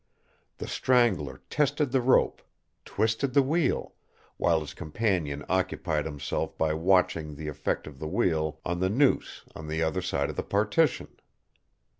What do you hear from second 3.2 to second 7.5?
the wheel, while his companion occupied himself by watching the